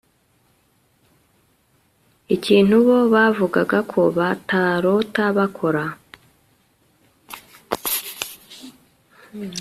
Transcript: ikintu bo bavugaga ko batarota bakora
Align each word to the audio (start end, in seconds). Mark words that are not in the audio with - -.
ikintu 2.35 2.75
bo 2.87 2.97
bavugaga 3.13 3.79
ko 3.91 4.01
batarota 4.17 5.23
bakora 5.37 5.85